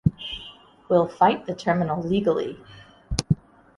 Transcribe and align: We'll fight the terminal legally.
We'll 0.89 1.07
fight 1.07 1.45
the 1.45 1.53
terminal 1.53 2.01
legally. 2.01 2.57